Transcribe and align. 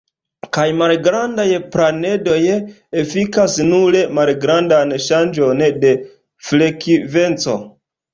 Kaj 0.55 0.63
malgrandaj 0.77 1.43
planedoj 1.75 2.37
efikas 3.01 3.57
nur 3.67 3.97
malgrandan 4.21 4.95
ŝanĝon 5.09 5.63
de 5.85 5.93
frekvenco. 6.49 7.55